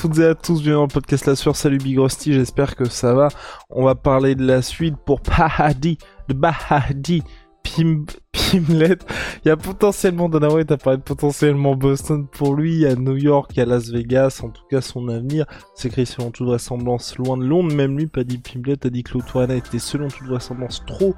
[0.00, 1.54] Toutes et à tous, bienvenue dans le podcast La Sueur.
[1.54, 3.28] Salut Big Rusty, j'espère que ça va.
[3.68, 7.22] On va parler de la suite pour Bahadi, de Bahadi,
[7.62, 8.96] Pim, Pimlet.
[9.44, 13.18] Il y a potentiellement, Dana White a parlé de potentiellement Boston pour lui, a New
[13.18, 17.44] York, a Las Vegas, en tout cas son avenir s'écrit selon toute vraisemblance loin de
[17.44, 17.74] Londres.
[17.74, 21.14] Même lui, pas dit Pimlet, a dit que l'Autoana était selon toute vraisemblance trop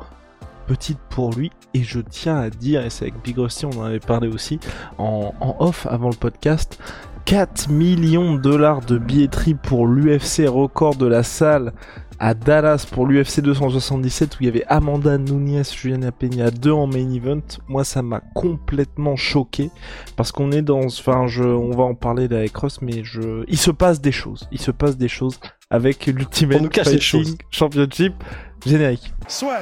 [0.67, 3.85] petite pour lui et je tiens à dire, et c'est avec Big Rusty, on en
[3.85, 4.59] avait parlé aussi
[4.99, 6.81] en off avant le podcast,
[7.25, 11.73] 4 millions de dollars de billetterie pour l'UFC record de la salle
[12.19, 16.87] à Dallas pour l'UFC 277 où il y avait Amanda Nunes, Juliana Peña 2 en
[16.87, 17.43] main event.
[17.69, 19.71] Moi ça m'a complètement choqué
[20.17, 23.45] parce qu'on est dans enfin je on va en parler là avec Ross mais je
[23.49, 26.73] il se passe des choses, il se passe des choses avec l'Ultimate.
[26.85, 28.15] Fighting Championship
[28.65, 29.13] générique.
[29.27, 29.61] Soit.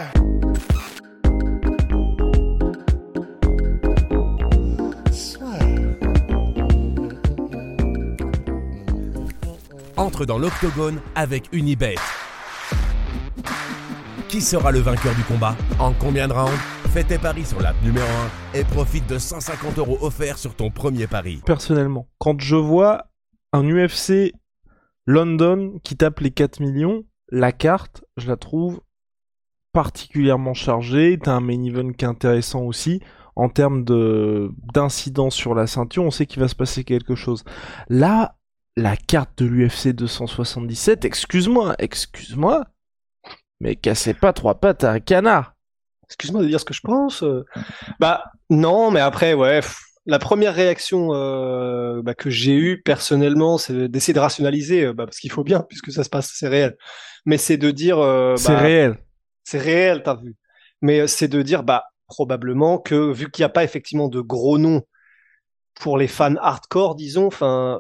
[10.01, 11.97] Entre dans l'octogone avec Unibet.
[14.29, 17.77] Qui sera le vainqueur du combat En combien de rounds Fais tes paris sur l'app
[17.85, 18.07] numéro
[18.55, 21.43] 1 et profite de 150 euros offerts sur ton premier pari.
[21.45, 22.09] personnellement.
[22.19, 23.09] Quand je vois
[23.53, 24.33] un UFC
[25.07, 28.81] London qui tape les 4 millions, la carte, je la trouve
[29.73, 31.19] particulièrement chargée.
[31.23, 33.01] T'as un main event qui est intéressant aussi.
[33.37, 37.45] En termes de d'incidence sur la ceinture, on sait qu'il va se passer quelque chose.
[37.89, 38.37] Là,
[38.77, 42.65] la carte de l'UFC 277, excuse-moi, excuse-moi,
[43.61, 45.55] mais cassez pas trois pattes à un canard.
[46.05, 47.23] Excuse-moi de dire ce que je pense.
[47.23, 47.45] euh.
[48.01, 49.61] Bah non, mais après, ouais.
[50.07, 55.05] La première réaction euh, bah, que j'ai eue personnellement, c'est d'essayer de rationaliser, euh, bah,
[55.05, 56.77] parce qu'il faut bien, puisque ça se passe, c'est réel.
[57.27, 58.97] Mais c'est de dire, euh, C'est bah, réel.
[59.45, 60.35] c'est réel, t'as vu.
[60.83, 64.59] Mais c'est de dire, bah probablement que vu qu'il n'y a pas effectivement de gros
[64.59, 64.83] noms
[65.81, 67.79] pour les fans hardcore, disons, enfin,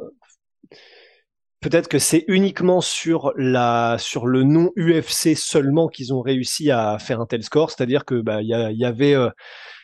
[1.60, 6.98] peut-être que c'est uniquement sur la sur le nom UFC seulement qu'ils ont réussi à
[6.98, 9.30] faire un tel score, c'est-à-dire que bah il y, avait euh,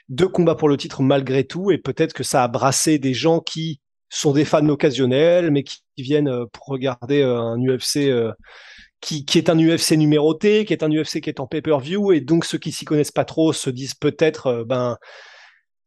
[0.09, 3.41] deux combats pour le titre malgré tout, et peut-être que ça a brassé des gens
[3.41, 8.11] qui sont des fans occasionnels, mais qui viennent euh, pour regarder euh, un UFC
[9.01, 12.21] qui, qui est un UFC numéroté, qui est un UFC qui est en pay-per-view, et
[12.21, 14.97] donc ceux qui s'y connaissent pas trop se disent peut-être, ben,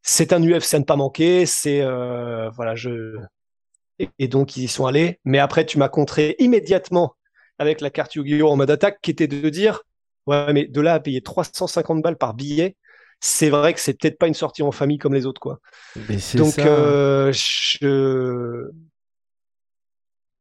[0.03, 3.15] c'est un UFC à ne pas manquer, c'est, voilà, je,
[3.99, 5.19] et, et donc ils y sont allés.
[5.25, 7.15] Mais après, tu m'as contré immédiatement
[7.59, 9.81] avec la carte Yu-Gi-Oh en mode attaque, qui était de dire,
[10.27, 12.75] ouais, mais de là à payer 350 balles par billet,
[13.19, 15.59] c'est vrai que c'est peut-être pas une sortie en famille comme les autres, quoi.
[16.07, 16.65] Mais Donc, ça.
[16.65, 18.69] euh, je...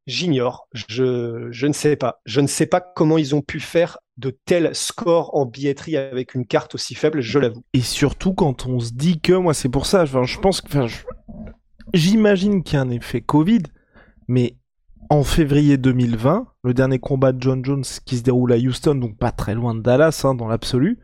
[0.07, 2.21] J'ignore, je, je ne sais pas.
[2.25, 6.35] Je ne sais pas comment ils ont pu faire de tels scores en billetterie avec
[6.35, 7.63] une carte aussi faible, je l'avoue.
[7.75, 10.69] Et surtout quand on se dit que, moi c'est pour ça, enfin, je pense que,
[10.69, 10.97] enfin, je-
[11.95, 13.63] j'imagine qu'il y a un effet Covid,
[14.27, 14.57] mais
[15.11, 19.17] en février 2020, le dernier combat de John Jones qui se déroule à Houston, donc
[19.17, 20.99] pas très loin de Dallas hein, dans l'absolu,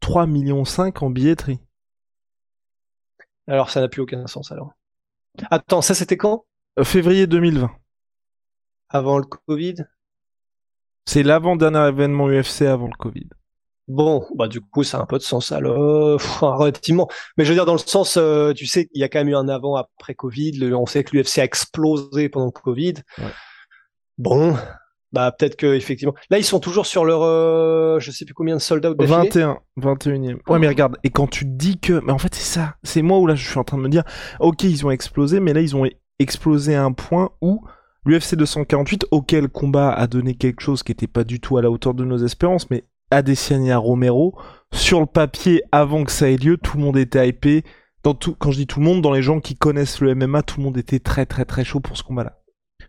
[0.00, 1.60] 3 millions 5 en billetterie.
[3.46, 4.72] Alors, ça n'a plus aucun sens alors.
[5.50, 6.44] Attends, ça c'était quand?
[6.78, 7.70] Euh, février 2020.
[8.90, 9.76] Avant le Covid?
[11.04, 13.28] C'est l'avant-dernier événement UFC avant le Covid.
[13.88, 17.08] Bon, bah du coup, ça a un peu de sens alors, pff, relativement.
[17.36, 19.30] Mais je veux dire, dans le sens, euh, tu sais, il y a quand même
[19.30, 20.52] eu un avant après Covid.
[20.52, 22.94] Le- on sait que l'UFC a explosé pendant Covid.
[23.16, 23.24] Ouais.
[24.18, 24.54] Bon,
[25.12, 26.14] bah peut-être que effectivement.
[26.28, 29.16] Là, ils sont toujours sur leur, euh, je sais plus combien de soldats d'affilée.
[29.16, 30.38] 21, 21e.
[30.48, 32.00] Ouais, mais regarde, et quand tu dis que.
[32.04, 32.74] Mais en fait, c'est ça.
[32.82, 34.02] C'est moi où là, je suis en train de me dire,
[34.40, 35.86] ok, ils ont explosé, mais là, ils ont
[36.18, 37.64] explosé à un point où
[38.04, 41.70] l'UFC 248, auquel combat a donné quelque chose qui n'était pas du tout à la
[41.70, 44.38] hauteur de nos espérances, mais Adesanya Romero,
[44.72, 47.64] sur le papier, avant que ça ait lieu, tout le monde était hypé.
[48.02, 50.64] Quand je dis tout le monde, dans les gens qui connaissent le MMA, tout le
[50.64, 52.40] monde était très très très chaud pour ce combat-là.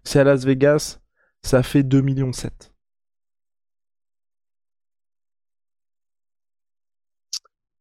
[0.04, 1.00] C'est à Las Vegas,
[1.42, 2.74] ça fait 2 millions 7.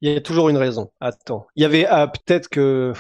[0.00, 0.93] Il y a toujours une raison.
[1.00, 2.93] Attends, il y avait ah, peut-être que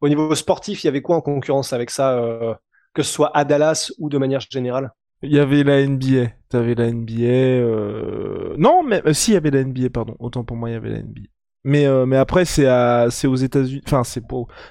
[0.00, 2.54] au niveau sportif, il y avait quoi en concurrence avec ça, euh,
[2.94, 4.92] que ce soit à Dallas ou de manière générale?
[5.24, 6.30] Il y avait la NBA.
[6.48, 7.22] T'avais la NBA.
[7.22, 10.16] euh, Non, mais euh, si, il y avait la NBA, pardon.
[10.18, 11.22] Autant pour moi, il y avait la NBA.
[11.64, 13.82] Mais, euh, mais après, c'est à, c'est aux États-Unis.
[13.86, 14.22] Enfin, c'est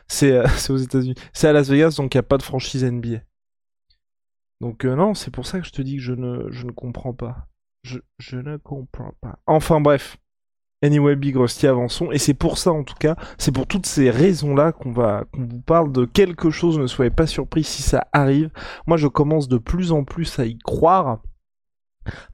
[0.07, 1.15] c'est, euh, c'est aux États-Unis.
[1.33, 3.19] C'est à Las Vegas, donc il n'y a pas de franchise NBA.
[4.61, 6.71] Donc euh, non, c'est pour ça que je te dis que je ne, je ne
[6.71, 7.47] comprends pas.
[7.83, 9.39] Je, je ne comprends pas.
[9.45, 10.17] Enfin bref.
[10.83, 12.11] Anyway, Big Rusty, avançons.
[12.11, 15.45] Et c'est pour ça, en tout cas, c'est pour toutes ces raisons-là qu'on va, qu'on
[15.45, 16.77] vous parle de quelque chose.
[16.77, 18.49] Ne soyez pas surpris si ça arrive.
[18.85, 21.21] Moi, je commence de plus en plus à y croire.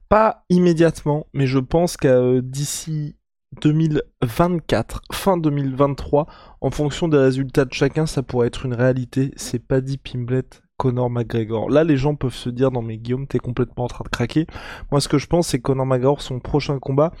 [0.08, 3.14] Pas immédiatement, mais je pense qu'à euh, d'ici
[3.62, 6.26] 2024, fin 2023,
[6.60, 9.32] en fonction des résultats de chacun, ça pourrait être une réalité.
[9.36, 10.44] C'est Paddy Pimblet,
[10.76, 11.68] Conor McGregor.
[11.70, 14.46] Là, les gens peuvent se dire, non mais Guillaume, t'es complètement en train de craquer.
[14.90, 17.12] Moi, ce que je pense, c'est Conor McGregor, son prochain combat,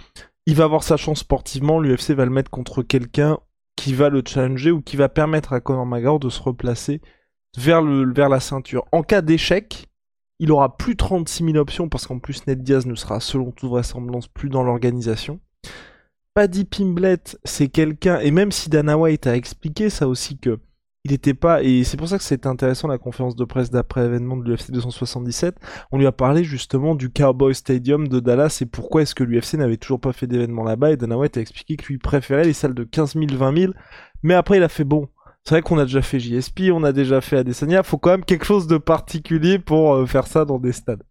[0.46, 1.80] il va avoir sa chance sportivement.
[1.80, 3.38] L'UFC va le mettre contre quelqu'un
[3.76, 7.00] qui va le challenger ou qui va permettre à Conor McGregor de se replacer
[7.56, 8.84] vers, le, vers la ceinture.
[8.92, 9.88] En cas d'échec,
[10.38, 13.68] il aura plus 36 000 options parce qu'en plus Ned Diaz ne sera selon toute
[13.68, 15.40] vraisemblance plus dans l'organisation.
[16.34, 20.60] Paddy Pimblet, c'est quelqu'un, et même si Dana White a expliqué ça aussi que
[21.04, 24.04] il n'était pas, et c'est pour ça que c'était intéressant la conférence de presse d'après
[24.04, 25.56] événement de l'UFC 277,
[25.92, 29.54] on lui a parlé justement du Cowboy Stadium de Dallas et pourquoi est-ce que l'UFC
[29.54, 32.52] n'avait toujours pas fait d'événement là-bas, et Dana White a expliqué que lui préférait les
[32.52, 33.72] salles de 15 000, 20 000,
[34.22, 35.08] mais après il a fait bon.
[35.44, 38.24] C'est vrai qu'on a déjà fait JSP, on a déjà fait Adesanya, faut quand même
[38.24, 41.02] quelque chose de particulier pour euh, faire ça dans des stades.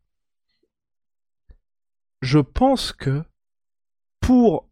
[2.21, 3.23] Je pense que
[4.19, 4.68] pour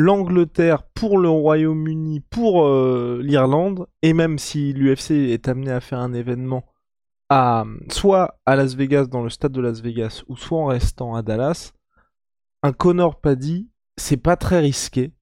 [0.00, 5.98] l'Angleterre, pour le Royaume-Uni, pour euh, l'Irlande, et même si l'UFC est amené à faire
[5.98, 6.64] un événement
[7.90, 11.22] soit à Las Vegas dans le stade de Las Vegas ou soit en restant à
[11.22, 11.72] Dallas,
[12.62, 15.12] un Connor Paddy, c'est pas très risqué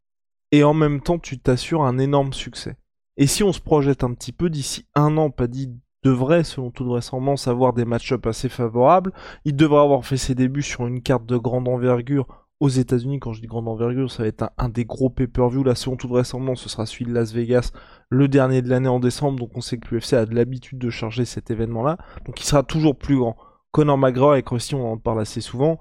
[0.51, 2.77] et en même temps tu t'assures un énorme succès.
[3.19, 5.71] Et si on se projette un petit peu d'ici un an, Paddy
[6.03, 9.13] devrait, selon toute vraisemblance, avoir des match-ups assez favorables.
[9.45, 13.33] Il devrait avoir fait ses débuts sur une carte de grande envergure aux États-Unis, quand
[13.33, 15.63] je dis grande envergure, ça va être un, des gros pay-per-view.
[15.63, 17.71] Là, selon toute vraisemblance, ce sera celui de Las Vegas,
[18.11, 19.39] le dernier de l'année en décembre.
[19.39, 21.99] Donc, on sait que l'UFC a de l'habitude de charger cet événement-là.
[22.27, 23.37] Donc, il sera toujours plus grand.
[23.71, 25.79] Conor McGregor et Christy, on en parle assez souvent.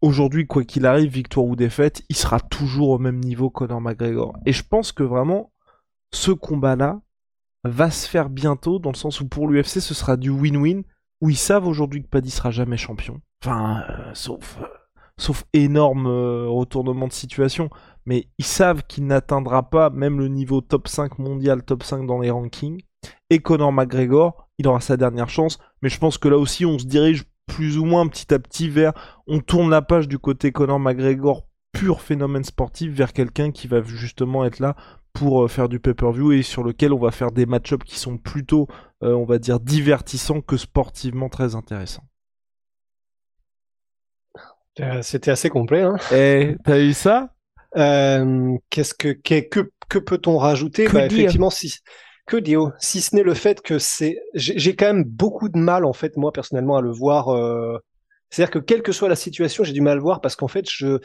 [0.00, 4.36] Aujourd'hui, quoi qu'il arrive, victoire ou défaite, il sera toujours au même niveau Conor McGregor.
[4.46, 5.52] Et je pense que vraiment,
[6.12, 7.00] ce combat-là
[7.64, 10.82] va se faire bientôt, dans le sens où pour l'UFC, ce sera du win-win,
[11.20, 13.20] où ils savent aujourd'hui que Paddy sera jamais champion.
[13.42, 14.58] Enfin, euh, sauf...
[14.60, 14.66] Euh,
[15.22, 17.70] sauf énorme euh, retournement de situation.
[18.04, 22.20] Mais ils savent qu'il n'atteindra pas même le niveau top 5 mondial, top 5 dans
[22.20, 22.82] les rankings.
[23.30, 25.58] Et Conor McGregor, il aura sa dernière chance.
[25.80, 28.68] Mais je pense que là aussi, on se dirige plus ou moins petit à petit
[28.68, 28.92] vers.
[29.26, 33.82] On tourne la page du côté Conor McGregor, pur phénomène sportif, vers quelqu'un qui va
[33.82, 34.74] justement être là
[35.12, 38.18] pour euh, faire du pay-per-view et sur lequel on va faire des match-ups qui sont
[38.18, 38.66] plutôt,
[39.04, 42.04] euh, on va dire, divertissants que sportivement très intéressants.
[45.02, 45.82] C'était assez complet.
[45.82, 45.96] Hein.
[46.12, 47.30] Et t'as eu ça?
[47.76, 50.88] Euh, Qu'est-ce que que, que, peut-on rajouter?
[50.88, 51.74] Bah, Effectivement, si
[52.26, 52.72] que dire?
[52.78, 56.16] Si ce n'est le fait que c'est, j'ai quand même beaucoup de mal en fait
[56.16, 57.28] moi personnellement à le voir.
[57.28, 57.78] Euh...
[58.30, 60.48] C'est-à-dire que quelle que soit la situation, j'ai du mal à le voir parce qu'en
[60.48, 61.00] fait, je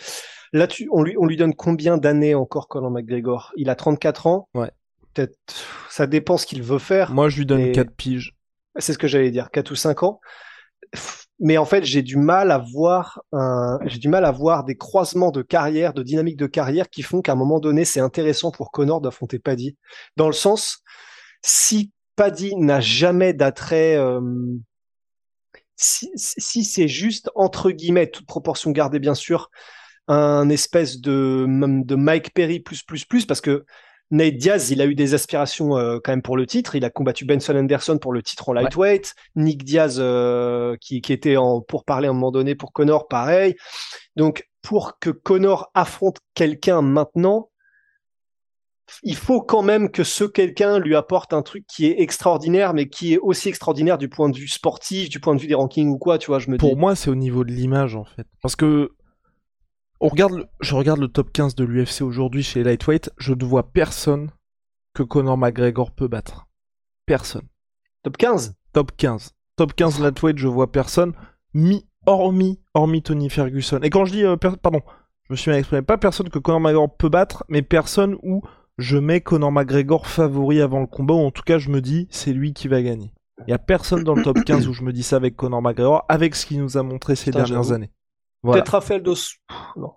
[0.54, 0.88] là, tu...
[0.92, 3.52] on lui on lui donne combien d'années encore Colin McGregor?
[3.58, 4.48] Il a 34 ans.
[4.54, 4.72] Ouais.
[5.14, 5.36] Peut-être,
[5.90, 7.12] ça dépend ce qu'il veut faire.
[7.12, 8.36] Moi, je lui donne 4 piges.
[8.78, 10.20] C'est ce que j'allais dire, 4 ou 5 ans
[11.40, 13.22] mais en fait, j'ai du mal à voir
[13.86, 17.22] j'ai du mal à voir des croisements de carrière, de dynamique de carrière qui font
[17.22, 19.78] qu'à un moment donné, c'est intéressant pour Connor d'affronter Paddy.
[20.16, 20.84] Dans le sens,
[21.44, 24.22] si Paddy n'a jamais d'attrait, euh,
[25.76, 29.50] si, si c'est juste entre guillemets, toute proportion gardée bien sûr,
[30.08, 33.66] un espèce de de Mike Perry plus plus plus, parce que
[34.10, 36.76] Nate Diaz, il a eu des aspirations euh, quand même pour le titre.
[36.76, 39.16] Il a combattu Benson Anderson pour le titre en lightweight.
[39.36, 43.08] Nick Diaz, euh, qui, qui, était en, pour parler à un moment donné pour Connor,
[43.08, 43.56] pareil.
[44.16, 47.50] Donc, pour que Connor affronte quelqu'un maintenant,
[49.04, 52.88] il faut quand même que ce quelqu'un lui apporte un truc qui est extraordinaire, mais
[52.88, 55.90] qui est aussi extraordinaire du point de vue sportif, du point de vue des rankings
[55.90, 58.26] ou quoi, tu vois, je me Pour moi, c'est au niveau de l'image, en fait.
[58.42, 58.92] Parce que
[60.00, 63.72] on regarde je regarde le top 15 de l'UFC aujourd'hui chez Lightweight, je ne vois
[63.72, 64.32] personne
[64.94, 66.48] que Conor McGregor peut battre.
[67.06, 67.48] Personne.
[68.04, 69.34] Top 15 Top 15.
[69.56, 71.14] Top 15 Lightweight, je vois personne,
[71.54, 73.80] mi, hormis, hormis Tony Ferguson.
[73.82, 74.82] Et quand je dis, euh, pardon,
[75.24, 78.44] je me suis mal exprimé, pas personne que Conor McGregor peut battre, mais personne où
[78.78, 82.08] je mets Conor McGregor favori avant le combat, ou en tout cas je me dis,
[82.12, 83.14] c'est lui qui va gagner.
[83.48, 85.62] Il y a personne dans le top 15 où je me dis ça avec Conor
[85.62, 87.92] McGregor, avec ce qu'il nous a montré ces dernières années.
[88.44, 89.16] Peut-être Raphaël Dos.
[89.76, 89.94] Non.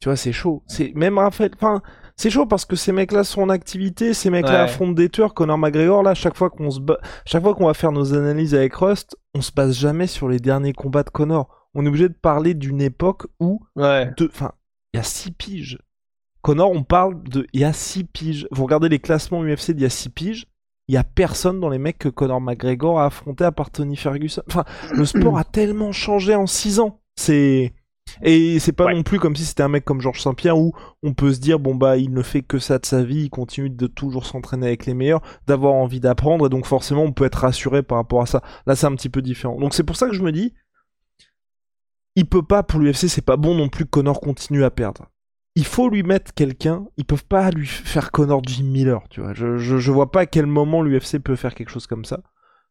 [0.00, 0.62] Tu vois, c'est chaud.
[0.66, 1.50] C'est même Raphaël.
[1.54, 1.80] Enfin,
[2.16, 5.34] c'est chaud parce que ces mecs-là sont en activité, ces mecs-là affrontent des tueurs.
[5.34, 6.80] Conor McGregor, là, chaque fois qu'on se
[7.24, 10.40] chaque fois qu'on va faire nos analyses avec Rust, on se base jamais sur les
[10.40, 11.48] derniers combats de Conor.
[11.74, 14.10] On est obligé de parler d'une époque où, ouais.
[14.20, 14.52] enfin,
[14.92, 15.78] il y a six piges.
[16.42, 17.46] Connor, on parle de.
[17.52, 18.48] Il y a 6 piges.
[18.50, 20.46] Vous regardez les classements UFC d'il y a 6 piges.
[20.88, 23.96] Il y a personne dans les mecs que Connor McGregor a affronté à part Tony
[23.96, 24.42] Ferguson.
[24.48, 27.00] Enfin, le sport a tellement changé en 6 ans.
[27.16, 27.72] C'est.
[28.22, 31.14] Et c'est pas non plus comme si c'était un mec comme Georges Saint-Pierre où on
[31.14, 33.70] peut se dire bon bah il ne fait que ça de sa vie, il continue
[33.70, 37.40] de toujours s'entraîner avec les meilleurs, d'avoir envie d'apprendre et donc forcément on peut être
[37.40, 38.42] rassuré par rapport à ça.
[38.66, 39.58] Là c'est un petit peu différent.
[39.58, 40.52] Donc c'est pour ça que je me dis
[42.14, 45.06] il peut pas pour l'UFC, c'est pas bon non plus que Connor continue à perdre.
[45.54, 49.34] Il faut lui mettre quelqu'un, ils peuvent pas lui faire Connor Jim Miller, tu vois.
[49.34, 52.20] Je, je, je vois pas à quel moment l'UFC peut faire quelque chose comme ça.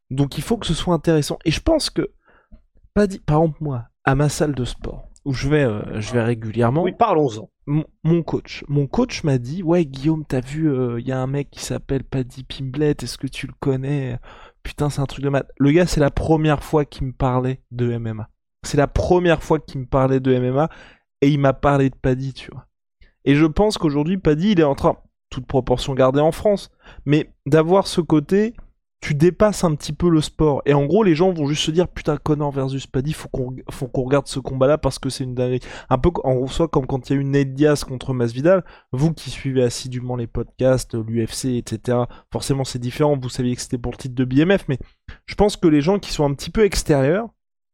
[0.10, 1.40] Donc il faut que ce soit intéressant.
[1.46, 2.12] Et je pense que,
[2.94, 6.14] pas dit, par exemple moi, à ma salle de sport, où je vais, euh, je
[6.14, 6.84] vais régulièrement.
[6.84, 7.50] Oui, parlons-en.
[7.68, 11.20] Mon, mon coach, mon coach m'a dit, ouais Guillaume, t'as vu, il euh, y a
[11.20, 14.20] un mec qui s'appelle Paddy Pimblet, est-ce que tu le connais?
[14.64, 15.48] Putain, c'est un truc de mat.
[15.58, 18.30] Le gars, c'est la première fois qu'il me parlait de MMA.
[18.64, 20.70] C'est la première fois qu'il me parlait de MMA
[21.22, 22.68] et il m'a parlé de Paddy, tu vois.
[23.26, 24.98] Et je pense qu'aujourd'hui, Paddy, il est en train,
[25.30, 26.72] toute proportion gardée en France,
[27.06, 28.56] mais d'avoir ce côté,
[29.02, 30.62] tu dépasses un petit peu le sport.
[30.66, 33.56] Et en gros, les gens vont juste se dire, putain, Connor versus Paddy, faut qu'on,
[33.72, 35.60] faut qu'on regarde ce combat-là parce que c'est une dinguerie.
[35.90, 38.64] Un peu, en soit comme quand il y a eu Ned Diaz contre Masvidal.
[38.92, 41.98] Vous qui suivez assidûment les podcasts, l'UFC, etc.
[42.32, 43.18] Forcément, c'est différent.
[43.20, 44.78] Vous saviez que c'était pour le titre de BMF, mais
[45.26, 47.28] je pense que les gens qui sont un petit peu extérieurs,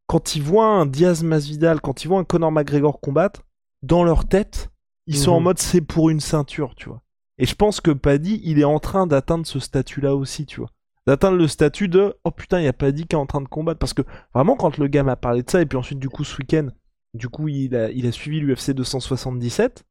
[0.08, 3.42] quand ils voient un Diaz Masvidal, quand ils voient un Conor McGregor combattre,
[3.84, 4.72] dans leur tête,
[5.08, 5.44] ils sont en mhm.
[5.44, 7.02] mode c'est pour une ceinture, tu vois.
[7.38, 10.72] Et je pense que Paddy, il est en train d'atteindre ce statut-là aussi, tu vois.
[11.08, 13.48] D'atteindre le statut de oh putain, il y a Paddy qui est en train de
[13.48, 13.80] combattre.
[13.80, 14.04] Parce que
[14.36, 16.68] vraiment, quand le gars m'a parlé de ça, et puis ensuite, du coup, ce week-end,
[17.14, 19.86] du coup, il a, il a suivi l'UFC 277.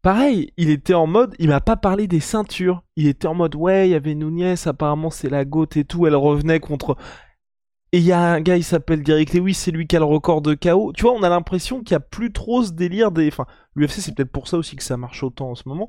[0.00, 2.82] Pareil, il était en mode, il m'a pas parlé des ceintures.
[2.96, 6.06] Il était en mode, ouais, il y avait Nunez, apparemment c'est la gote et tout.
[6.06, 6.96] Elle revenait contre
[7.92, 10.04] et il y a un gars, il s'appelle Derek Lewis, c'est lui qui a le
[10.04, 10.92] record de KO.
[10.92, 13.28] Tu vois, on a l'impression qu'il y a plus trop ce délire des.
[13.28, 15.88] Enfin, l'UFC, c'est peut-être pour ça aussi que ça marche autant en ce moment.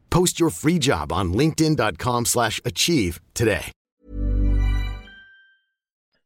[0.11, 3.61] Post your free job on linkedin.com/achieve today.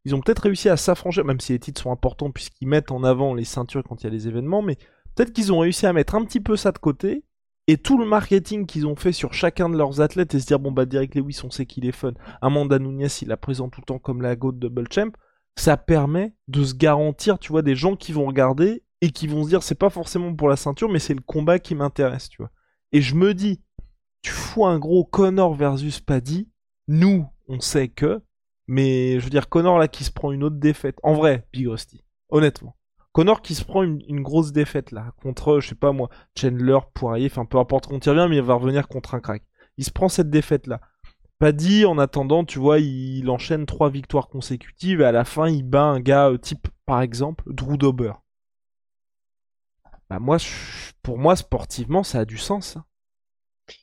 [0.05, 3.03] Ils ont peut-être réussi à s'affranchir même si les titres sont importants puisqu'ils mettent en
[3.03, 4.77] avant les ceintures quand il y a les événements, mais
[5.13, 7.25] peut-être qu'ils ont réussi à mettre un petit peu ça de côté
[7.67, 10.57] et tout le marketing qu'ils ont fait sur chacun de leurs athlètes et se dire
[10.57, 13.81] bon bah Derek Lewis on sait qu'il est fun, Amanda Nunes il la présente tout
[13.81, 15.11] le temps comme la GOAT double champ,
[15.57, 19.43] ça permet de se garantir tu vois des gens qui vont regarder et qui vont
[19.43, 22.37] se dire c'est pas forcément pour la ceinture mais c'est le combat qui m'intéresse tu
[22.41, 22.49] vois.
[22.91, 23.61] Et je me dis
[24.25, 26.49] tu fous un gros Connor versus Paddy,
[26.87, 28.23] nous on sait que
[28.65, 31.67] mais je veux dire Connor là qui se prend une autre défaite en vrai Big
[31.67, 32.75] Rusty honnêtement
[33.11, 37.27] Connor qui se prend une, grosse défaite là, contre, je sais pas moi, Chandler, Poirier,
[37.27, 39.41] enfin peu importe contre il revient, mais il va revenir contre un crack.
[39.77, 40.81] Il se prend cette défaite là.
[41.39, 45.63] Paddy, en attendant, tu vois, il, enchaîne trois victoires consécutives et à la fin, il
[45.63, 48.11] bat un gars euh, type, par exemple, Drew Dober.
[50.09, 50.35] Bah moi,
[51.01, 52.75] pour moi, sportivement, ça a du sens.
[52.75, 52.83] Hein.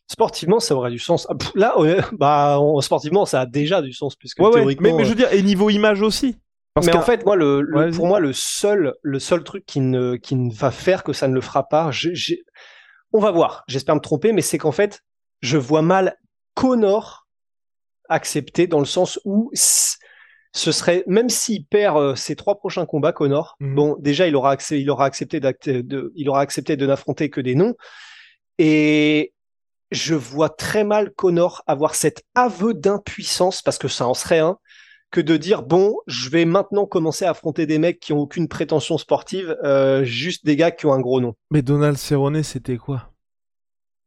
[0.06, 1.26] Sportivement, ça aurait du sens.
[1.30, 1.74] Ah, là,
[2.12, 4.90] bah, sportivement, ça a déjà du sens puisque théoriquement.
[4.90, 6.36] Mais, mais, je veux dire, et niveau image aussi
[6.80, 10.36] mais en fait, moi, le, pour moi, le seul, le seul truc qui ne, qui
[10.36, 11.90] ne va faire que ça ne le fera pas,
[13.12, 13.62] on va voir.
[13.68, 15.00] J'espère me tromper, mais c'est qu'en fait,
[15.40, 16.16] je vois mal
[16.54, 17.26] Connor
[18.08, 23.12] accepter dans le sens où ce serait, même s'il perd euh, ses trois prochains combats,
[23.12, 23.74] Connor, mhm.
[23.74, 27.54] bon, déjà, il aura, il aura accepté de, il aura accepté de n'affronter que des
[27.54, 27.74] noms.
[28.58, 29.31] Et
[29.92, 34.58] je vois très mal Connor avoir cet aveu d'impuissance, parce que ça en serait un,
[35.10, 38.48] que de dire bon, je vais maintenant commencer à affronter des mecs qui ont aucune
[38.48, 41.34] prétention sportive, euh, juste des gars qui ont un gros nom.
[41.50, 43.10] Mais Donald Cerrone, c'était quoi?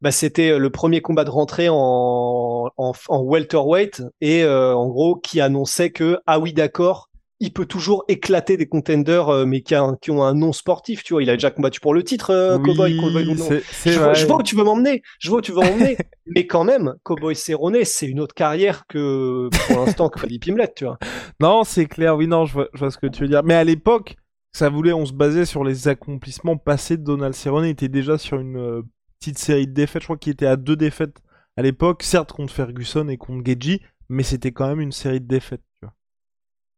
[0.01, 4.87] Bah, c'était euh, le premier combat de rentrée en, en, en welterweight et euh, en
[4.87, 9.61] gros qui annonçait que ah oui d'accord il peut toujours éclater des contenders, euh, mais
[9.61, 11.23] qui, qui, ont un nom sportif, tu vois.
[11.23, 12.97] Il a déjà combattu pour le titre, euh, Cowboy.
[12.97, 15.01] Cowboy je, vois, je, vois, où tu veux m'emmener.
[15.19, 15.97] Je vois où tu veux m'emmener.
[16.27, 20.85] mais quand même, Cowboy Cerrone, c'est une autre carrière que, pour l'instant, que Pimlet, tu
[20.85, 20.97] vois.
[21.39, 22.15] Non, c'est clair.
[22.15, 23.43] Oui, non, je vois, je vois, ce que tu veux dire.
[23.43, 24.15] Mais à l'époque,
[24.53, 27.65] ça voulait, on se basait sur les accomplissements passés de Donald Cerrone.
[27.65, 28.81] Il était déjà sur une euh,
[29.19, 30.01] petite série de défaites.
[30.01, 31.21] Je crois qu'il était à deux défaites
[31.57, 35.27] à l'époque, certes contre Ferguson et contre Geji, mais c'était quand même une série de
[35.27, 35.63] défaites.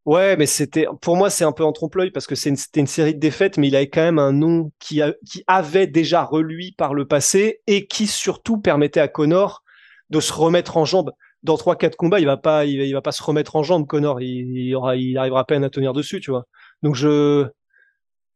[0.08, 3.14] Ouais, mais c'était pour moi c'est un peu en trompe-l'œil parce que c'était une série
[3.14, 6.94] de défaites, mais il avait quand même un nom qui, qui avait déjà relui par
[6.94, 9.64] le passé et qui surtout permettait à Connor
[10.10, 11.12] de se remettre en jambe.
[11.44, 14.22] Dans trois quatre combats, il va pas, il va, pas se remettre en jambe, Connor.
[14.22, 16.46] Il, aura, il arrivera à peine à tenir dessus, tu vois.
[16.84, 17.46] Donc je,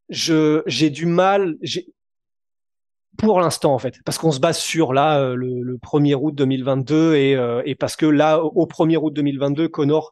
[0.09, 1.55] je, j'ai du mal,
[3.17, 6.35] pour l'instant en fait, parce qu'on se base sur là euh, le, le 1er août
[6.35, 10.11] 2022 et, euh, et parce que là au 1er août 2022, Connor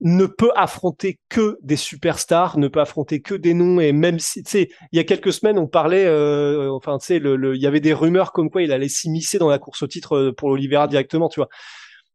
[0.00, 4.42] ne peut affronter que des superstars, ne peut affronter que des noms et même si
[4.44, 7.60] tu sais, il y a quelques semaines on parlait, euh, enfin tu sais, le, il
[7.60, 10.32] y avait des rumeurs comme quoi il allait s'immiscer dans la course au titre euh,
[10.32, 11.48] pour l'Olivera directement, tu vois.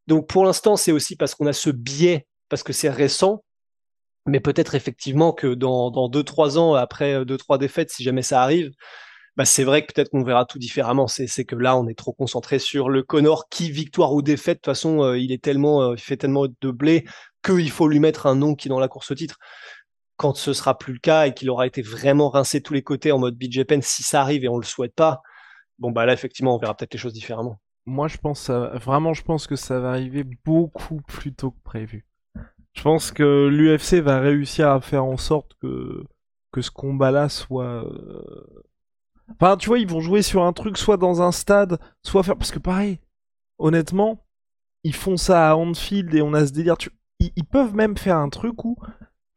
[0.08, 3.44] Donc pour l'instant c'est aussi parce qu'on a ce biais, parce que c'est récent,
[4.26, 8.04] mais peut-être effectivement que dans dans deux trois ans après euh, deux trois défaites, si
[8.04, 8.72] jamais ça arrive,
[9.36, 11.08] bah c'est vrai que peut-être qu'on verra tout différemment.
[11.08, 14.58] C'est que là on est trop concentré sur le Connor qui victoire ou défaite.
[14.58, 17.06] De toute façon, il est tellement, il fait tellement de blé
[17.44, 19.40] qu'il faut lui mettre un nom qui est dans la course au titre.
[20.18, 23.12] Quand ce sera plus le cas et qu'il aura été vraiment rincé tous les côtés
[23.12, 25.22] en mode BJ si ça arrive et on le souhaite pas,
[25.80, 27.60] bon bah là effectivement on verra peut-être les choses différemment.
[27.86, 32.06] Moi je pense vraiment je pense que ça va arriver beaucoup plus tôt que prévu.
[32.74, 36.04] Je pense que l'UFC va réussir à faire en sorte que
[36.52, 38.64] que ce combat-là soit euh,
[39.32, 42.38] Enfin, tu vois, ils vont jouer sur un truc soit dans un stade, soit faire
[42.38, 43.00] parce que pareil,
[43.58, 44.26] honnêtement,
[44.84, 46.76] ils font ça à Anfield et on a ce délire.
[47.20, 48.78] Ils, peuvent même faire un truc où,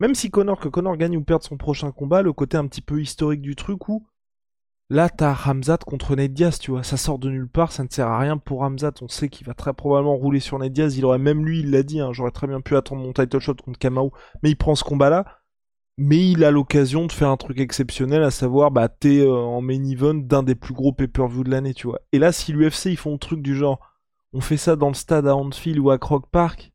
[0.01, 2.83] même si Connor, que Connor gagne ou perde son prochain combat, le côté un petit
[2.83, 4.05] peu historique du truc où,
[4.91, 7.89] là, t'as Ramzat contre Ned Diaz, tu vois, ça sort de nulle part, ça ne
[7.89, 10.97] sert à rien pour Ramzat, on sait qu'il va très probablement rouler sur Ned Diaz,
[10.97, 13.39] il aurait même lui, il l'a dit, hein, j'aurais très bien pu attendre mon title
[13.39, 14.13] shot contre Kamau,
[14.43, 15.25] mais il prend ce combat-là,
[15.99, 19.63] mais il a l'occasion de faire un truc exceptionnel, à savoir, bah, t'es euh, en
[19.63, 22.01] main event d'un des plus gros pay-per-view de l'année, tu vois.
[22.13, 23.81] Et là, si l'UFC, ils font un truc du genre,
[24.33, 26.73] on fait ça dans le stade à Anfield ou à Croc Park,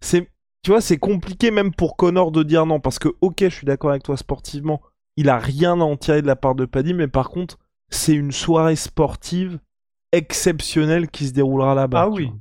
[0.00, 0.28] c'est,
[0.62, 3.66] tu vois, c'est compliqué même pour Connor de dire non, parce que ok, je suis
[3.66, 4.80] d'accord avec toi sportivement,
[5.16, 7.58] il a rien à en tirer de la part de Paddy, mais par contre,
[7.90, 9.60] c'est une soirée sportive
[10.10, 12.02] exceptionnelle qui se déroulera là-bas.
[12.02, 12.32] Ah oui.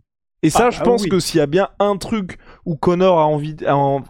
[0.44, 3.28] Et ça, ah, je pense que s'il y a bien un truc où Connor a
[3.28, 3.56] envie,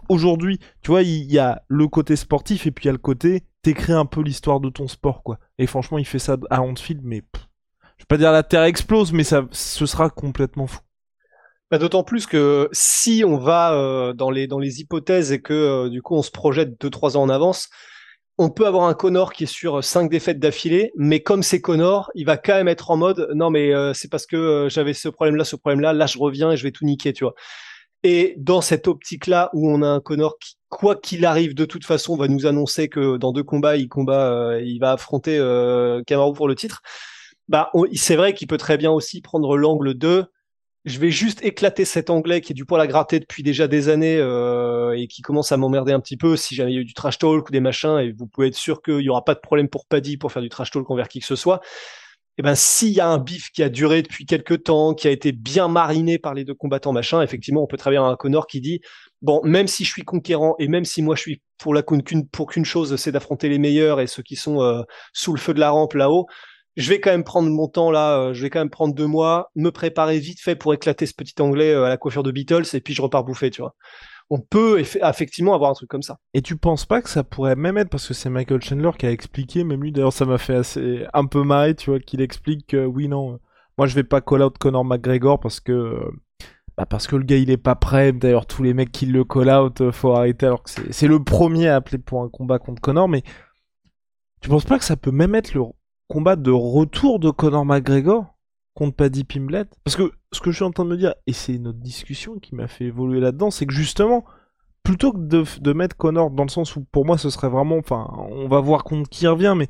[0.08, 2.98] aujourd'hui, tu vois, il y a le côté sportif et puis il y a le
[2.98, 5.38] côté t'écris un peu l'histoire de ton sport, quoi.
[5.58, 9.12] Et franchement, il fait ça à Anfield, mais je vais pas dire la terre explose,
[9.12, 10.80] mais ça, ce sera complètement fou.
[11.70, 15.54] Bah, d'autant plus que si on va euh, dans, les, dans les hypothèses et que
[15.54, 17.70] euh, du coup on se projette 2-3 ans en avance,
[18.42, 22.10] on peut avoir un Connor qui est sur 5 défaites d'affilée, mais comme c'est Connor,
[22.14, 25.08] il va quand même être en mode non mais euh, c'est parce que j'avais ce
[25.08, 27.34] problème-là, ce problème-là, là je reviens et je vais tout niquer, tu vois.
[28.04, 31.84] Et dans cette optique-là où on a un Connor qui, quoi qu'il arrive, de toute
[31.84, 36.02] façon, va nous annoncer que dans deux combats, il combat, il va affronter euh,
[36.34, 36.82] pour le titre.
[37.48, 40.26] Bah, c'est vrai qu'il peut très bien aussi prendre l'angle de
[40.84, 43.88] je vais juste éclater cet anglais qui est du poil à gratter depuis déjà des
[43.88, 46.80] années euh, et qui commence à m'emmerder un petit peu si jamais il y a
[46.80, 49.24] eu du trash talk ou des machins et vous pouvez être sûr qu'il y aura
[49.24, 51.60] pas de problème pour Paddy pour faire du trash talk envers qui que ce soit.
[52.38, 55.06] Et eh ben s'il y a un bif qui a duré depuis quelques temps, qui
[55.06, 58.46] a été bien mariné par les deux combattants machin, effectivement on peut bien un Connor
[58.46, 58.80] qui dit
[59.20, 62.26] bon même si je suis conquérant et même si moi je suis pour la qu'une
[62.28, 65.52] pour qu'une chose c'est d'affronter les meilleurs et ceux qui sont euh, sous le feu
[65.52, 66.26] de la rampe là-haut,
[66.76, 69.06] je vais quand même prendre mon temps là, euh, je vais quand même prendre deux
[69.06, 72.30] mois, me préparer vite fait pour éclater ce petit anglais euh, à la coiffure de
[72.30, 73.74] Beatles et puis je repars bouffer, tu vois.
[74.30, 76.18] On peut effectivement avoir un truc comme ça.
[76.32, 79.04] Et tu penses pas que ça pourrait même être parce que c'est Michael Chandler qui
[79.04, 82.22] a expliqué, même lui d'ailleurs ça m'a fait assez un peu marrer, tu vois, qu'il
[82.22, 83.38] explique que oui non,
[83.76, 85.98] moi je vais pas call out Conor McGregor parce que
[86.78, 88.12] bah parce que le gars il est pas prêt.
[88.12, 91.22] D'ailleurs tous les mecs qui le call out euh, faut arrêter alors que c'est le
[91.22, 93.22] premier à appeler pour un combat contre Conor, mais
[94.40, 95.60] tu penses pas que ça peut même être le
[96.12, 98.26] combat de retour de Conor McGregor
[98.74, 101.32] contre Paddy Pimblet Parce que ce que je suis en train de me dire, et
[101.32, 104.22] c'est notre discussion qui m'a fait évoluer là-dedans, c'est que justement,
[104.82, 108.10] plutôt que de, mettre Conor dans le sens où pour moi ce serait vraiment, enfin,
[108.30, 109.68] on va voir contre qui revient, mais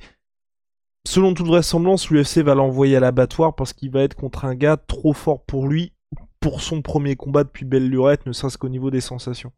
[1.06, 4.76] selon toute vraisemblance, l'UFC va l'envoyer à l'abattoir parce qu'il va être contre un gars
[4.76, 5.92] trop fort pour lui,
[6.40, 9.52] pour son premier combat depuis belle lurette, ne serait-ce qu'au niveau des sensations.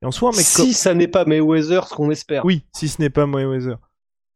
[0.00, 2.44] Et en soi, mais si ça n'est pas Mayweather, ce qu'on espère.
[2.44, 3.78] Oui, si ce n'est pas Mayweather.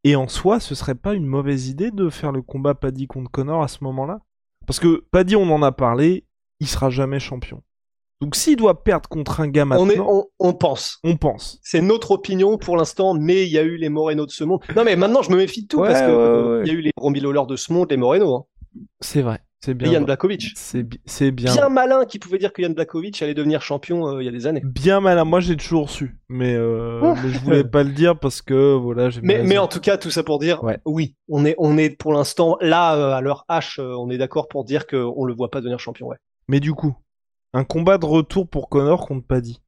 [0.05, 3.31] Et en soi, ce serait pas une mauvaise idée de faire le combat Paddy contre
[3.31, 4.21] Connor à ce moment-là?
[4.67, 6.27] Parce que Paddy, on en a parlé,
[6.61, 7.63] il sera jamais champion.
[8.21, 10.07] Donc s'il doit perdre contre un gars maintenant...
[10.09, 10.99] On, on, pense.
[11.05, 11.59] On pense.
[11.63, 14.61] C'est notre opinion pour l'instant, mais il y a eu les Moreno de ce monde.
[14.77, 16.93] Non mais maintenant je me méfie de tout, parce que il y a eu les
[16.97, 18.35] Romy de ce monde, les Moreno.
[18.35, 18.45] Hein.
[19.01, 19.41] C'est vrai.
[19.65, 19.93] C'est bien.
[19.93, 20.53] Yann Blakovic.
[20.57, 21.55] C'est bien.
[21.55, 24.31] Bien malin qui pouvait dire que Yann Blakovic allait devenir champion euh, il y a
[24.31, 24.61] des années.
[24.63, 25.25] Bien malin.
[25.25, 29.09] Moi, j'ai toujours su, mais, euh, mais je voulais pas le dire parce que voilà.
[29.23, 32.13] Mais, mais en tout cas, tout ça pour dire, oui, on est, on est pour
[32.13, 35.61] l'instant là euh, à l'heure H, on est d'accord pour dire qu'on le voit pas
[35.61, 36.19] devenir champion, ouais.
[36.47, 36.95] Mais du coup,
[37.55, 39.63] un combat de retour pour Connor contre Paddy.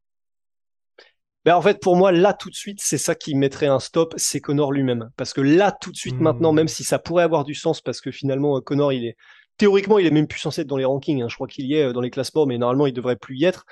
[1.46, 4.12] Ben, en fait, pour moi, là, tout de suite, c'est ça qui mettrait un stop,
[4.18, 5.10] c'est Connor lui-même.
[5.16, 6.24] Parce que là, tout de suite, Hmm.
[6.24, 9.16] maintenant, même si ça pourrait avoir du sens, parce que finalement, Connor, il est,
[9.58, 11.22] théoriquement, il est même plus censé être dans les rankings.
[11.22, 11.28] hein.
[11.28, 13.44] Je crois qu'il y est euh, dans les classements, mais normalement, il devrait plus y
[13.44, 13.64] être.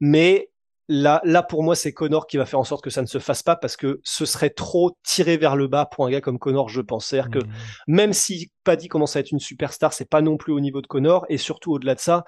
[0.00, 0.50] Mais
[0.88, 3.18] là, là, pour moi, c'est Connor qui va faire en sorte que ça ne se
[3.18, 6.38] fasse pas, parce que ce serait trop tiré vers le bas pour un gars comme
[6.38, 7.06] Connor, je pense.
[7.06, 7.50] C'est-à-dire que Hmm.
[7.86, 10.86] même si Paddy commence à être une superstar, c'est pas non plus au niveau de
[10.86, 12.24] Connor, et surtout au-delà de ça,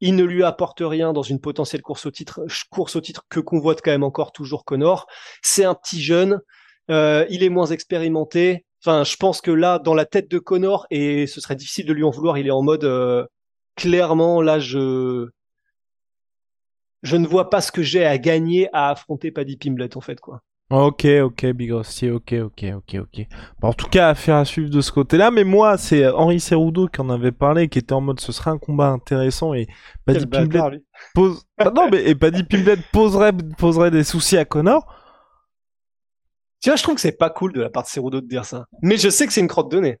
[0.00, 3.38] il ne lui apporte rien dans une potentielle course au titre, course au titre que
[3.38, 5.06] convoite quand même encore toujours Connor.
[5.42, 6.40] C'est un petit jeune,
[6.90, 8.64] euh, il est moins expérimenté.
[8.84, 11.92] Enfin, je pense que là, dans la tête de Connor, et ce serait difficile de
[11.92, 13.26] lui en vouloir, il est en mode euh,
[13.76, 15.28] clairement là, je
[17.02, 20.20] je ne vois pas ce que j'ai à gagner à affronter Paddy Pimblett en fait
[20.20, 20.42] quoi.
[20.70, 23.26] Ok, ok, Big Rusty, ok, ok, ok, ok.
[23.60, 26.86] Bon, en tout cas, affaire à suivre de ce côté-là, mais moi, c'est Henri Serrudo
[26.86, 29.66] qui en avait parlé, qui était en mode ce serait un combat intéressant et
[30.06, 30.84] Paddy bâtard, lui.
[31.12, 31.44] pose.
[31.58, 34.86] Ah non, mais et Paddy Pimblett poserait, poserait des soucis à Connor.
[36.60, 38.44] Tu vois, je trouve que c'est pas cool de la part de Cerudo de dire
[38.44, 38.66] ça.
[38.82, 39.98] Mais je sais que c'est une crotte de nez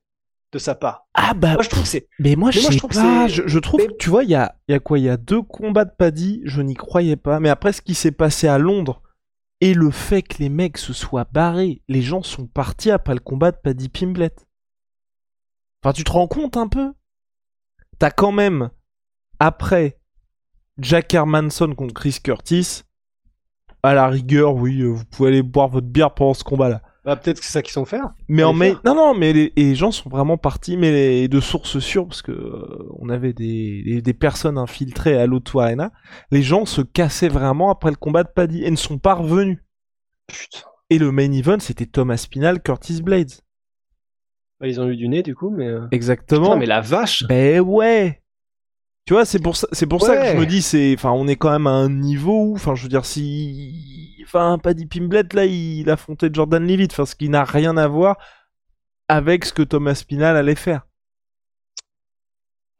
[0.52, 1.06] de sa part.
[1.14, 2.96] Ah bah, Moi, je trouve que c'est mais moi, mais je sais je trouve que
[2.96, 3.28] pas.
[3.28, 4.98] c'est- Je, je trouve, mais- que, tu vois, il y a, il y a quoi
[4.98, 7.38] Il y a deux combats de Paddy, je n'y croyais pas.
[7.40, 9.00] Mais après, ce qui s'est passé à Londres
[9.60, 13.20] et le fait que les mecs se soient barrés, les gens sont partis après le
[13.20, 14.46] combat de Paddy Pimblett.
[15.82, 16.92] Enfin, tu te rends compte un peu?
[17.98, 18.70] T'as quand même,
[19.38, 19.98] après
[20.78, 22.82] Jack Hermanson contre Chris Curtis,
[23.82, 26.82] à la rigueur, oui, euh, vous pouvez aller boire votre bière pendant ce combat-là.
[27.04, 28.10] bah, peut-être que c'est ça qu'ils sont faire.
[28.28, 30.90] Mais Allez en mai, non, non, mais les, et les gens sont vraiment partis, mais
[30.92, 35.26] les- de sources sûres, parce que euh, on avait des, des, des personnes infiltrées à
[35.26, 35.92] l'Auto Arena.
[36.30, 39.58] Les gens se cassaient vraiment après le combat de Paddy et ne sont pas revenus.
[40.26, 40.60] Putain.
[40.90, 43.30] Et le main event, c'était Thomas Spinal, Curtis Blades.
[44.60, 45.66] Bah, ils ont eu du nez du coup, mais.
[45.68, 46.48] euh, Exactement.
[46.48, 47.24] Putain, mais la vache.
[47.28, 48.20] Ben ouais.
[49.10, 51.26] Tu vois, c'est pour ça, c'est pour ça que je me dis, c'est, enfin, on
[51.26, 55.34] est quand même à un niveau où, enfin, je veux dire, si, enfin, Paddy Pimblett
[55.34, 58.18] là, il, affrontait Jordan Levitt, enfin, ce qui n'a rien à voir
[59.08, 60.86] avec ce que Thomas Spinal allait faire.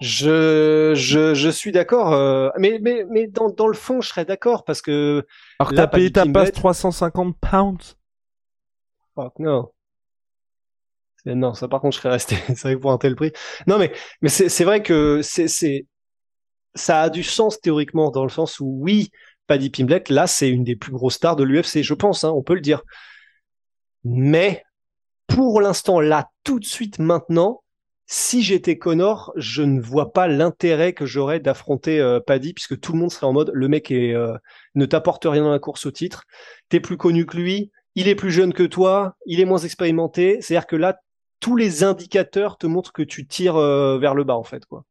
[0.00, 2.12] Je, je, je suis d'accord.
[2.12, 5.26] euh, mais mais, mais dans, dans le fond, je serais d'accord parce que.
[5.58, 7.96] Alors, t'as payé ta passe Pimblett- 350 pounds.
[9.16, 9.74] Fuck no.
[11.26, 12.36] Non, ça par contre, je serais resté.
[12.48, 13.32] C'est vrai que pour un tel prix.
[13.66, 13.90] Non, mais,
[14.22, 15.48] mais c'est vrai que c'est,
[16.74, 19.10] ça a du sens théoriquement dans le sens où oui,
[19.46, 22.42] Paddy Pimblett, là, c'est une des plus grosses stars de l'UFC, je pense, hein, on
[22.42, 22.82] peut le dire.
[24.04, 24.64] Mais
[25.26, 27.62] pour l'instant, là, tout de suite, maintenant,
[28.06, 32.92] si j'étais Connor, je ne vois pas l'intérêt que j'aurais d'affronter euh, Paddy, puisque tout
[32.92, 34.36] le monde serait en mode le mec est, euh,
[34.74, 36.24] ne t'apporte rien dans la course au titre,
[36.68, 40.40] t'es plus connu que lui, il est plus jeune que toi, il est moins expérimenté.
[40.40, 40.98] C'est-à-dire que là,
[41.38, 44.84] tous les indicateurs te montrent que tu tires euh, vers le bas, en fait, quoi.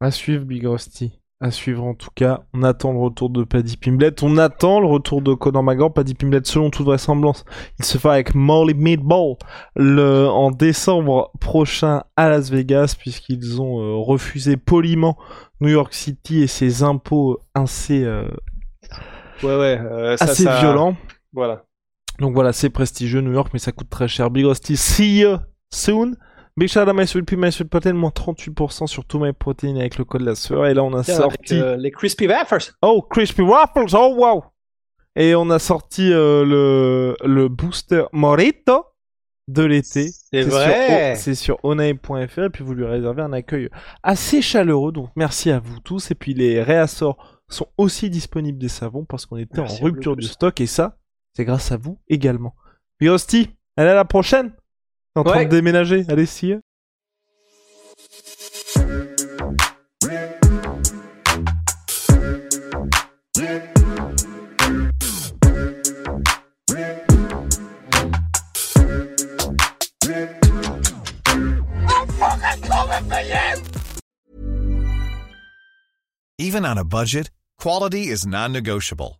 [0.00, 1.12] À suivre, Big Rusty.
[1.42, 2.42] À suivre en tout cas.
[2.52, 4.22] On attend le retour de Paddy Pimblett.
[4.22, 5.92] On attend le retour de Conor McGregor.
[5.94, 7.44] Paddy Pimblett, selon toute vraisemblance,
[7.78, 9.36] il se fera avec Molly Meatball
[9.74, 15.16] le, en décembre prochain à Las Vegas, puisqu'ils ont euh, refusé poliment
[15.62, 18.28] New York City et ses impôts assez, euh,
[19.42, 19.78] Ouais, ouais.
[19.80, 20.94] euh, ça- assez ça- violents.
[21.32, 21.64] Voilà.
[22.18, 24.30] Donc voilà, c'est prestigieux New York, mais ça coûte très cher.
[24.30, 25.36] Big Rusty, see you
[25.72, 26.16] soon.
[26.56, 27.36] Big shout out à MySweetPea,
[27.94, 30.66] moins 38% sur tous mes protéines avec le code la sueur.
[30.66, 31.54] Et là, on a Tiens, sorti...
[31.54, 32.72] avec, euh, les Crispy Wafers.
[32.82, 34.44] Oh, Crispy Waffles, oh wow
[35.16, 38.84] Et on a sorti euh, le, le booster Morito
[39.48, 40.10] de l'été.
[40.32, 41.14] C'est vrai.
[41.16, 43.68] C'est sur onae.fr et puis vous lui réservez un accueil
[44.02, 44.92] assez chaleureux.
[44.92, 46.10] Donc merci à vous tous.
[46.10, 50.16] Et puis les réassorts sont aussi disponibles des savons parce qu'on était Merci en rupture
[50.16, 50.98] du stock et ça,
[51.34, 52.54] c'est grâce à vous également.
[52.98, 54.52] Puis Hostie, allez à la prochaine
[55.14, 55.44] en train Ouais.
[55.46, 56.60] de déménager, allez ya.
[76.38, 79.19] Even on a budget, quality is non-negotiable.